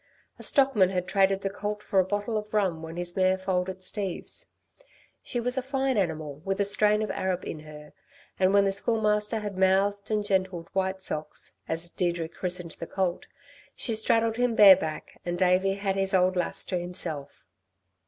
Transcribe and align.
A 0.39 0.41
stockman 0.41 0.89
had 0.89 1.07
traded 1.07 1.41
the 1.41 1.49
colt 1.51 1.83
for 1.83 1.99
a 1.99 2.03
bottle 2.03 2.35
of 2.35 2.55
rum 2.55 2.81
when 2.81 2.97
his 2.97 3.15
mare 3.15 3.37
foaled 3.37 3.69
at 3.69 3.83
Steve's. 3.83 4.53
She 5.21 5.39
was 5.39 5.59
a 5.59 5.61
fine 5.61 5.95
animal 5.95 6.37
with 6.43 6.59
a 6.59 6.65
strain 6.65 7.03
of 7.03 7.11
Arab 7.11 7.45
in 7.45 7.59
her, 7.59 7.93
and 8.39 8.51
when 8.51 8.65
the 8.65 8.71
Schoolmaster 8.71 9.37
had 9.41 9.59
mouthed 9.59 10.09
and 10.09 10.25
gentled 10.25 10.69
White 10.73 11.03
Socks, 11.03 11.51
as 11.67 11.91
Deirdre 11.91 12.29
christened 12.29 12.71
the 12.79 12.87
colt, 12.87 13.27
she 13.75 13.93
straddled 13.93 14.37
him 14.37 14.55
bareback 14.55 15.21
and 15.23 15.37
Davey 15.37 15.75
had 15.75 15.95
his 15.95 16.15
old 16.15 16.35
Lass 16.35 16.65
to 16.65 16.79
himself. 16.79 17.45